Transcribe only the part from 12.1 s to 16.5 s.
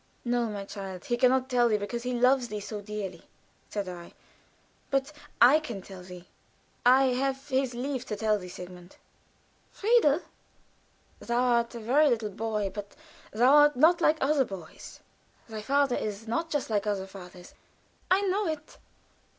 boy, but thou art not like other boys; thy father is not